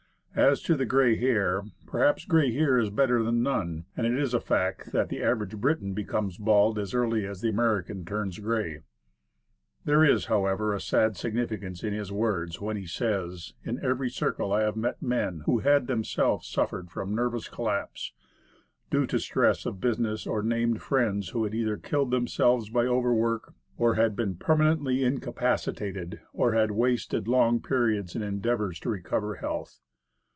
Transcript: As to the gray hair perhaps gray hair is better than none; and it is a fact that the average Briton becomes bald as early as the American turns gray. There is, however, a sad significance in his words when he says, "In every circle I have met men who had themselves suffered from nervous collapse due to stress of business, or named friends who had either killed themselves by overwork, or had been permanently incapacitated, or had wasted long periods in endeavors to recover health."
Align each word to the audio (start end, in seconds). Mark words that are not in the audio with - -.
As 0.33 0.63
to 0.63 0.77
the 0.77 0.85
gray 0.85 1.17
hair 1.17 1.63
perhaps 1.85 2.23
gray 2.23 2.53
hair 2.53 2.79
is 2.79 2.89
better 2.89 3.21
than 3.21 3.43
none; 3.43 3.85
and 3.97 4.07
it 4.07 4.17
is 4.17 4.33
a 4.33 4.39
fact 4.39 4.93
that 4.93 5.09
the 5.09 5.21
average 5.21 5.57
Briton 5.57 5.93
becomes 5.93 6.37
bald 6.37 6.79
as 6.79 6.93
early 6.93 7.25
as 7.25 7.41
the 7.41 7.49
American 7.49 8.05
turns 8.05 8.39
gray. 8.39 8.79
There 9.83 10.05
is, 10.05 10.27
however, 10.27 10.73
a 10.73 10.79
sad 10.79 11.17
significance 11.17 11.83
in 11.83 11.91
his 11.93 12.13
words 12.13 12.61
when 12.61 12.77
he 12.77 12.87
says, 12.87 13.55
"In 13.65 13.83
every 13.83 14.09
circle 14.09 14.53
I 14.53 14.61
have 14.61 14.77
met 14.77 15.01
men 15.01 15.41
who 15.45 15.59
had 15.59 15.87
themselves 15.87 16.47
suffered 16.47 16.89
from 16.91 17.13
nervous 17.13 17.49
collapse 17.49 18.13
due 18.89 19.05
to 19.07 19.19
stress 19.19 19.65
of 19.65 19.81
business, 19.81 20.25
or 20.25 20.41
named 20.41 20.81
friends 20.81 21.29
who 21.29 21.43
had 21.43 21.53
either 21.53 21.75
killed 21.75 22.09
themselves 22.11 22.69
by 22.69 22.85
overwork, 22.87 23.53
or 23.77 23.95
had 23.95 24.15
been 24.15 24.35
permanently 24.35 25.03
incapacitated, 25.03 26.21
or 26.31 26.53
had 26.53 26.71
wasted 26.71 27.27
long 27.27 27.61
periods 27.61 28.15
in 28.15 28.21
endeavors 28.21 28.79
to 28.79 28.89
recover 28.89 29.35
health." 29.35 29.81